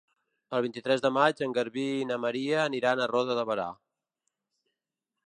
[0.59, 3.69] El vint-i-tres de maig en Garbí i na Maria aniran a Roda de Berà.